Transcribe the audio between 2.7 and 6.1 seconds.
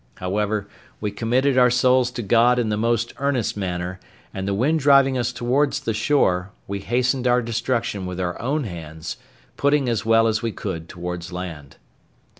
most earnest manner; and the wind driving us towards the